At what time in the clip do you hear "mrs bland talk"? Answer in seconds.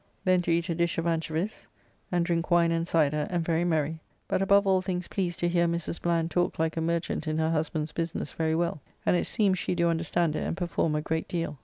5.67-6.57